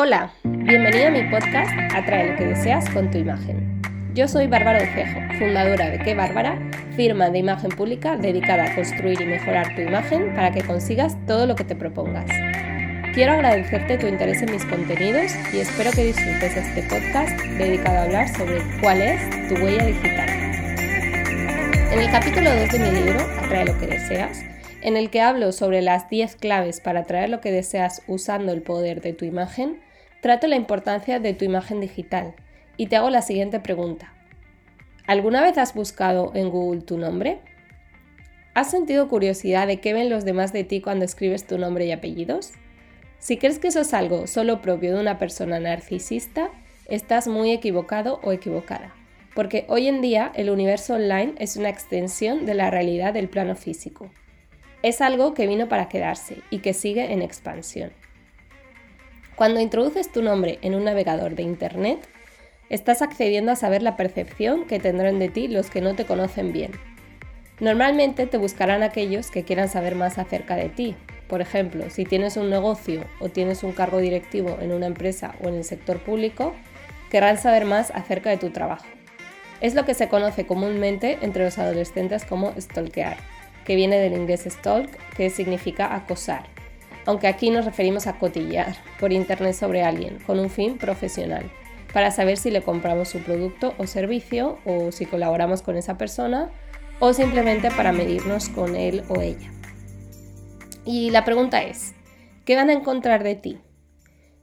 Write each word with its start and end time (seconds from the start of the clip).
Hola, 0.00 0.30
bienvenido 0.44 1.08
a 1.08 1.10
mi 1.10 1.24
podcast 1.24 1.72
Atrae 1.92 2.30
lo 2.30 2.36
que 2.36 2.46
deseas 2.46 2.88
con 2.90 3.10
tu 3.10 3.18
imagen. 3.18 3.82
Yo 4.14 4.28
soy 4.28 4.46
Bárbara 4.46 4.78
Ucejo, 4.78 5.18
fundadora 5.40 5.90
de 5.90 5.98
Qué 5.98 6.14
Bárbara, 6.14 6.56
firma 6.94 7.30
de 7.30 7.40
imagen 7.40 7.70
pública 7.70 8.16
dedicada 8.16 8.66
a 8.66 8.74
construir 8.76 9.20
y 9.20 9.24
mejorar 9.24 9.74
tu 9.74 9.80
imagen 9.80 10.32
para 10.36 10.52
que 10.52 10.62
consigas 10.62 11.16
todo 11.26 11.48
lo 11.48 11.56
que 11.56 11.64
te 11.64 11.74
propongas. 11.74 12.30
Quiero 13.12 13.32
agradecerte 13.32 13.98
tu 13.98 14.06
interés 14.06 14.40
en 14.40 14.52
mis 14.52 14.64
contenidos 14.66 15.32
y 15.52 15.58
espero 15.58 15.90
que 15.90 16.04
disfrutes 16.04 16.56
este 16.56 16.82
podcast 16.84 17.36
dedicado 17.58 17.98
a 17.98 18.02
hablar 18.02 18.28
sobre 18.36 18.62
cuál 18.80 19.02
es 19.02 19.48
tu 19.48 19.56
huella 19.56 19.84
digital. 19.84 20.28
En 21.90 21.98
el 21.98 22.10
capítulo 22.12 22.54
2 22.54 22.70
de 22.70 22.78
mi 22.78 22.90
libro, 23.00 23.18
Atrae 23.42 23.64
lo 23.64 23.76
que 23.80 23.88
deseas, 23.88 24.44
en 24.80 24.96
el 24.96 25.10
que 25.10 25.22
hablo 25.22 25.50
sobre 25.50 25.82
las 25.82 26.08
10 26.08 26.36
claves 26.36 26.80
para 26.80 27.00
atraer 27.00 27.30
lo 27.30 27.40
que 27.40 27.50
deseas 27.50 28.02
usando 28.06 28.52
el 28.52 28.62
poder 28.62 29.00
de 29.00 29.12
tu 29.12 29.24
imagen, 29.24 29.80
trato 30.20 30.46
la 30.46 30.56
importancia 30.56 31.20
de 31.20 31.34
tu 31.34 31.44
imagen 31.44 31.80
digital 31.80 32.34
y 32.76 32.86
te 32.86 32.96
hago 32.96 33.10
la 33.10 33.22
siguiente 33.22 33.60
pregunta. 33.60 34.12
¿Alguna 35.06 35.42
vez 35.42 35.56
has 35.58 35.74
buscado 35.74 36.32
en 36.34 36.50
Google 36.50 36.82
tu 36.82 36.98
nombre? 36.98 37.40
¿Has 38.54 38.70
sentido 38.70 39.08
curiosidad 39.08 39.66
de 39.66 39.80
qué 39.80 39.92
ven 39.92 40.10
los 40.10 40.24
demás 40.24 40.52
de 40.52 40.64
ti 40.64 40.80
cuando 40.80 41.04
escribes 41.04 41.46
tu 41.46 41.58
nombre 41.58 41.86
y 41.86 41.92
apellidos? 41.92 42.52
Si 43.18 43.36
crees 43.36 43.58
que 43.58 43.68
eso 43.68 43.80
es 43.80 43.94
algo 43.94 44.26
solo 44.26 44.60
propio 44.60 44.94
de 44.94 45.00
una 45.00 45.18
persona 45.18 45.58
narcisista, 45.60 46.50
estás 46.86 47.28
muy 47.28 47.52
equivocado 47.52 48.20
o 48.22 48.32
equivocada, 48.32 48.94
porque 49.34 49.64
hoy 49.68 49.88
en 49.88 50.00
día 50.00 50.32
el 50.34 50.50
universo 50.50 50.94
online 50.94 51.34
es 51.38 51.56
una 51.56 51.68
extensión 51.68 52.46
de 52.46 52.54
la 52.54 52.70
realidad 52.70 53.12
del 53.14 53.28
plano 53.28 53.56
físico. 53.56 54.10
Es 54.82 55.00
algo 55.00 55.34
que 55.34 55.46
vino 55.46 55.68
para 55.68 55.88
quedarse 55.88 56.38
y 56.50 56.58
que 56.58 56.74
sigue 56.74 57.12
en 57.12 57.22
expansión. 57.22 57.92
Cuando 59.38 59.60
introduces 59.60 60.10
tu 60.10 60.20
nombre 60.20 60.58
en 60.62 60.74
un 60.74 60.82
navegador 60.82 61.36
de 61.36 61.44
Internet, 61.44 62.00
estás 62.70 63.02
accediendo 63.02 63.52
a 63.52 63.56
saber 63.56 63.82
la 63.82 63.96
percepción 63.96 64.64
que 64.64 64.80
tendrán 64.80 65.20
de 65.20 65.28
ti 65.28 65.46
los 65.46 65.70
que 65.70 65.80
no 65.80 65.94
te 65.94 66.06
conocen 66.06 66.52
bien. 66.52 66.72
Normalmente 67.60 68.26
te 68.26 68.36
buscarán 68.36 68.82
aquellos 68.82 69.30
que 69.30 69.44
quieran 69.44 69.68
saber 69.68 69.94
más 69.94 70.18
acerca 70.18 70.56
de 70.56 70.68
ti. 70.68 70.96
Por 71.28 71.40
ejemplo, 71.40 71.88
si 71.88 72.04
tienes 72.04 72.36
un 72.36 72.50
negocio 72.50 73.04
o 73.20 73.28
tienes 73.28 73.62
un 73.62 73.70
cargo 73.70 73.98
directivo 73.98 74.58
en 74.60 74.72
una 74.72 74.86
empresa 74.86 75.36
o 75.40 75.46
en 75.46 75.54
el 75.54 75.62
sector 75.62 76.00
público, 76.00 76.52
querrán 77.08 77.38
saber 77.38 77.64
más 77.64 77.92
acerca 77.92 78.30
de 78.30 78.38
tu 78.38 78.50
trabajo. 78.50 78.86
Es 79.60 79.76
lo 79.76 79.84
que 79.84 79.94
se 79.94 80.08
conoce 80.08 80.46
comúnmente 80.46 81.16
entre 81.20 81.44
los 81.44 81.58
adolescentes 81.58 82.24
como 82.24 82.60
stalkear, 82.60 83.18
que 83.64 83.76
viene 83.76 84.00
del 84.00 84.14
inglés 84.14 84.46
stalk, 84.46 84.90
que 85.16 85.30
significa 85.30 85.94
acosar 85.94 86.57
aunque 87.08 87.26
aquí 87.26 87.48
nos 87.48 87.64
referimos 87.64 88.06
a 88.06 88.18
cotillar 88.18 88.76
por 89.00 89.14
internet 89.14 89.54
sobre 89.54 89.82
alguien 89.82 90.18
con 90.26 90.38
un 90.38 90.50
fin 90.50 90.76
profesional, 90.76 91.50
para 91.94 92.10
saber 92.10 92.36
si 92.36 92.50
le 92.50 92.60
compramos 92.60 93.08
su 93.08 93.20
producto 93.20 93.72
o 93.78 93.86
servicio 93.86 94.58
o 94.66 94.92
si 94.92 95.06
colaboramos 95.06 95.62
con 95.62 95.78
esa 95.78 95.96
persona 95.96 96.50
o 97.00 97.14
simplemente 97.14 97.70
para 97.70 97.92
medirnos 97.92 98.50
con 98.50 98.76
él 98.76 99.04
o 99.08 99.22
ella. 99.22 99.50
Y 100.84 101.08
la 101.08 101.24
pregunta 101.24 101.62
es, 101.62 101.94
¿qué 102.44 102.56
van 102.56 102.68
a 102.68 102.74
encontrar 102.74 103.24
de 103.24 103.36
ti? 103.36 103.58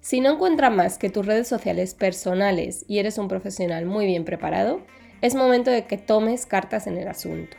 Si 0.02 0.20
no 0.20 0.32
encuentran 0.32 0.76
más 0.76 0.98
que 0.98 1.12
tus 1.12 1.24
redes 1.24 1.48
sociales 1.48 1.94
personales 1.94 2.84
y 2.88 2.98
eres 2.98 3.20
un 3.20 3.28
profesional 3.28 3.86
muy 3.86 4.08
bien 4.08 4.26
preparado, 4.26 4.82
es 5.22 5.36
momento 5.36 5.70
de 5.70 5.86
que 5.86 6.00
tomes 6.00 6.48
cartas 6.48 6.88
en 6.88 6.98
el 6.98 7.10
asunto. 7.10 7.58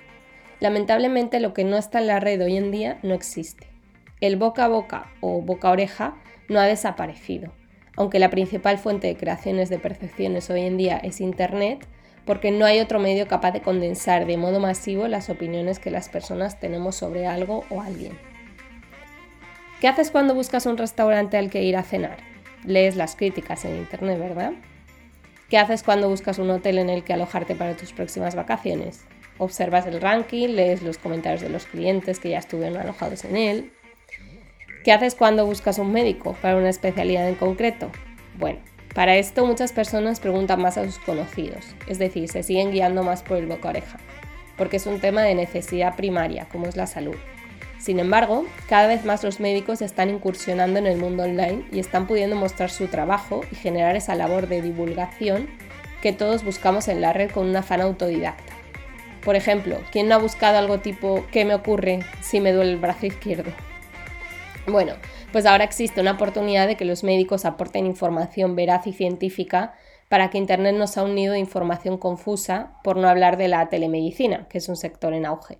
Lamentablemente 0.58 1.38
lo 1.38 1.54
que 1.54 1.62
no 1.62 1.76
está 1.76 2.00
en 2.00 2.08
la 2.08 2.18
red 2.18 2.42
hoy 2.42 2.56
en 2.56 2.72
día 2.72 2.98
no 3.04 3.14
existe. 3.14 3.75
El 4.20 4.36
boca 4.36 4.64
a 4.64 4.68
boca 4.68 5.12
o 5.20 5.42
boca 5.42 5.68
a 5.68 5.72
oreja 5.72 6.14
no 6.48 6.58
ha 6.58 6.64
desaparecido, 6.64 7.52
aunque 7.96 8.18
la 8.18 8.30
principal 8.30 8.78
fuente 8.78 9.08
de 9.08 9.16
creaciones 9.16 9.68
de 9.68 9.78
percepciones 9.78 10.48
hoy 10.48 10.62
en 10.62 10.78
día 10.78 10.96
es 10.96 11.20
Internet, 11.20 11.86
porque 12.24 12.50
no 12.50 12.64
hay 12.64 12.80
otro 12.80 12.98
medio 12.98 13.28
capaz 13.28 13.52
de 13.52 13.60
condensar 13.60 14.24
de 14.24 14.38
modo 14.38 14.58
masivo 14.58 15.06
las 15.06 15.28
opiniones 15.28 15.78
que 15.78 15.90
las 15.90 16.08
personas 16.08 16.58
tenemos 16.58 16.96
sobre 16.96 17.26
algo 17.26 17.64
o 17.68 17.82
alguien. 17.82 18.18
¿Qué 19.82 19.88
haces 19.88 20.10
cuando 20.10 20.34
buscas 20.34 20.64
un 20.64 20.78
restaurante 20.78 21.36
al 21.36 21.50
que 21.50 21.62
ir 21.62 21.76
a 21.76 21.82
cenar? 21.82 22.16
Lees 22.64 22.96
las 22.96 23.16
críticas 23.16 23.66
en 23.66 23.76
Internet, 23.76 24.18
¿verdad? 24.18 24.52
¿Qué 25.50 25.58
haces 25.58 25.82
cuando 25.82 26.08
buscas 26.08 26.38
un 26.38 26.48
hotel 26.48 26.78
en 26.78 26.88
el 26.88 27.04
que 27.04 27.12
alojarte 27.12 27.54
para 27.54 27.76
tus 27.76 27.92
próximas 27.92 28.34
vacaciones? 28.34 29.04
Observas 29.36 29.86
el 29.86 30.00
ranking, 30.00 30.48
lees 30.48 30.82
los 30.82 30.96
comentarios 30.96 31.42
de 31.42 31.50
los 31.50 31.66
clientes 31.66 32.18
que 32.18 32.30
ya 32.30 32.38
estuvieron 32.38 32.78
alojados 32.78 33.26
en 33.26 33.36
él, 33.36 33.72
¿Qué 34.86 34.92
haces 34.92 35.16
cuando 35.16 35.44
buscas 35.44 35.80
un 35.80 35.90
médico 35.90 36.36
para 36.40 36.56
una 36.56 36.68
especialidad 36.68 37.28
en 37.28 37.34
concreto? 37.34 37.90
Bueno, 38.38 38.60
para 38.94 39.16
esto 39.16 39.44
muchas 39.44 39.72
personas 39.72 40.20
preguntan 40.20 40.62
más 40.62 40.78
a 40.78 40.84
sus 40.84 41.00
conocidos, 41.00 41.74
es 41.88 41.98
decir, 41.98 42.28
se 42.28 42.44
siguen 42.44 42.70
guiando 42.70 43.02
más 43.02 43.24
por 43.24 43.36
el 43.36 43.46
boca 43.46 43.70
oreja, 43.70 43.98
porque 44.56 44.76
es 44.76 44.86
un 44.86 45.00
tema 45.00 45.22
de 45.22 45.34
necesidad 45.34 45.96
primaria, 45.96 46.46
como 46.52 46.68
es 46.68 46.76
la 46.76 46.86
salud. 46.86 47.16
Sin 47.80 47.98
embargo, 47.98 48.46
cada 48.68 48.86
vez 48.86 49.04
más 49.04 49.24
los 49.24 49.40
médicos 49.40 49.82
están 49.82 50.08
incursionando 50.08 50.78
en 50.78 50.86
el 50.86 50.98
mundo 50.98 51.24
online 51.24 51.64
y 51.72 51.80
están 51.80 52.06
pudiendo 52.06 52.36
mostrar 52.36 52.70
su 52.70 52.86
trabajo 52.86 53.40
y 53.50 53.56
generar 53.56 53.96
esa 53.96 54.14
labor 54.14 54.46
de 54.46 54.62
divulgación 54.62 55.48
que 56.00 56.12
todos 56.12 56.44
buscamos 56.44 56.86
en 56.86 57.00
la 57.00 57.12
red 57.12 57.32
con 57.32 57.48
un 57.48 57.56
afán 57.56 57.80
autodidacta. 57.80 58.52
Por 59.24 59.34
ejemplo, 59.34 59.80
¿quién 59.90 60.06
no 60.06 60.14
ha 60.14 60.18
buscado 60.18 60.58
algo 60.58 60.78
tipo 60.78 61.26
¿qué 61.32 61.44
me 61.44 61.56
ocurre 61.56 62.04
si 62.20 62.38
me 62.38 62.52
duele 62.52 62.70
el 62.70 62.78
brazo 62.78 63.06
izquierdo? 63.06 63.50
Bueno, 64.68 64.94
pues 65.32 65.46
ahora 65.46 65.64
existe 65.64 66.00
una 66.00 66.12
oportunidad 66.12 66.66
de 66.66 66.76
que 66.76 66.84
los 66.84 67.04
médicos 67.04 67.44
aporten 67.44 67.86
información 67.86 68.56
veraz 68.56 68.86
y 68.86 68.92
científica 68.92 69.74
para 70.08 70.30
que 70.30 70.38
Internet 70.38 70.74
no 70.76 70.86
sea 70.86 71.04
un 71.04 71.14
nido 71.14 71.32
de 71.34 71.38
información 71.38 71.98
confusa, 71.98 72.72
por 72.82 72.96
no 72.96 73.08
hablar 73.08 73.36
de 73.36 73.48
la 73.48 73.68
telemedicina, 73.68 74.46
que 74.48 74.58
es 74.58 74.68
un 74.68 74.76
sector 74.76 75.14
en 75.14 75.26
auge. 75.26 75.58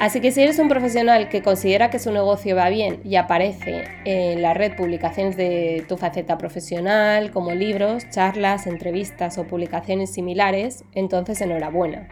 Así 0.00 0.20
que 0.20 0.32
si 0.32 0.42
eres 0.42 0.58
un 0.58 0.68
profesional 0.68 1.28
que 1.28 1.42
considera 1.42 1.90
que 1.90 2.00
su 2.00 2.10
negocio 2.10 2.56
va 2.56 2.68
bien 2.68 3.00
y 3.04 3.16
aparece 3.16 3.84
en 4.04 4.42
la 4.42 4.54
red 4.54 4.74
publicaciones 4.74 5.36
de 5.36 5.84
tu 5.88 5.96
faceta 5.96 6.38
profesional, 6.38 7.30
como 7.30 7.52
libros, 7.52 8.08
charlas, 8.10 8.66
entrevistas 8.66 9.38
o 9.38 9.44
publicaciones 9.44 10.12
similares, 10.12 10.84
entonces 10.92 11.40
enhorabuena. 11.40 12.08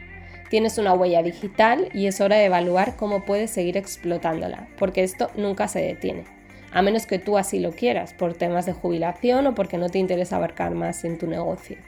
Tienes 0.52 0.76
una 0.76 0.92
huella 0.92 1.22
digital 1.22 1.88
y 1.94 2.08
es 2.08 2.20
hora 2.20 2.36
de 2.36 2.44
evaluar 2.44 2.96
cómo 2.96 3.24
puedes 3.24 3.50
seguir 3.50 3.78
explotándola, 3.78 4.68
porque 4.78 5.02
esto 5.02 5.30
nunca 5.34 5.66
se 5.66 5.80
detiene, 5.80 6.24
a 6.72 6.82
menos 6.82 7.06
que 7.06 7.18
tú 7.18 7.38
así 7.38 7.58
lo 7.58 7.72
quieras, 7.72 8.12
por 8.12 8.34
temas 8.34 8.66
de 8.66 8.74
jubilación 8.74 9.46
o 9.46 9.54
porque 9.54 9.78
no 9.78 9.88
te 9.88 9.98
interesa 9.98 10.36
abarcar 10.36 10.74
más 10.74 11.06
en 11.06 11.16
tu 11.16 11.26
negocio. 11.26 11.78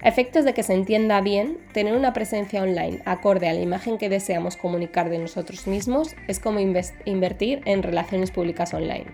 Efectos 0.00 0.44
de 0.44 0.54
que 0.54 0.62
se 0.62 0.74
entienda 0.74 1.20
bien, 1.22 1.58
tener 1.72 1.96
una 1.96 2.12
presencia 2.12 2.62
online 2.62 3.02
acorde 3.04 3.48
a 3.48 3.52
la 3.52 3.62
imagen 3.62 3.98
que 3.98 4.08
deseamos 4.08 4.56
comunicar 4.56 5.10
de 5.10 5.18
nosotros 5.18 5.66
mismos 5.66 6.14
es 6.28 6.38
como 6.38 6.60
invertir 6.60 7.62
en 7.64 7.82
relaciones 7.82 8.30
públicas 8.30 8.72
online. 8.74 9.06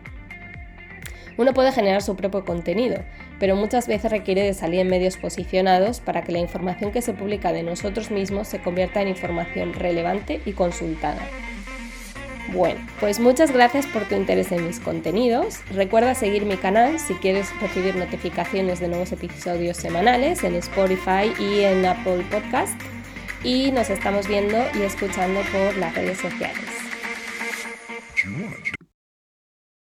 Uno 1.39 1.55
puede 1.55 1.73
generar 1.73 2.03
su 2.03 2.17
propio 2.17 2.44
contenido, 2.44 2.99
pero 3.44 3.56
muchas 3.56 3.88
veces 3.88 4.10
requiere 4.10 4.41
de 4.41 4.55
salir 4.55 4.81
en 4.81 4.88
medios 4.88 5.19
posicionados 5.19 6.00
para 6.00 6.25
que 6.25 6.32
la 6.32 6.38
información 6.38 6.93
que 6.93 7.03
se 7.03 7.12
publica 7.12 7.53
de 7.53 7.62
nosotros 7.62 8.10
mismos 8.10 8.49
se 8.49 8.59
convierta 8.59 9.03
en 9.03 9.09
información 9.09 9.75
relevante 9.75 10.41
y 10.47 10.53
consultada. 10.53 11.21
Bueno, 12.55 12.81
pues 13.00 13.21
muchas 13.21 13.53
gracias 13.53 13.87
por 13.87 14.09
tu 14.09 14.15
interés 14.15 14.50
en 14.50 14.66
mis 14.66 14.81
contenidos. 14.81 15.59
Recuerda 15.71 16.15
seguir 16.15 16.47
mi 16.47 16.56
canal 16.56 16.99
si 16.99 17.12
quieres 17.16 17.50
recibir 17.60 17.97
notificaciones 17.97 18.81
de 18.81 18.88
nuevos 18.88 19.12
episodios 19.12 19.76
semanales 19.76 20.43
en 20.43 20.55
Spotify 20.55 21.31
y 21.38 21.65
en 21.65 21.84
Apple 21.84 22.25
Podcast. 22.31 22.81
Y 23.43 23.72
nos 23.72 23.91
estamos 23.91 24.26
viendo 24.26 24.56
y 24.75 24.84
escuchando 24.84 25.43
por 25.53 25.76
las 25.76 25.94
redes 25.94 26.16
sociales. 26.16 26.65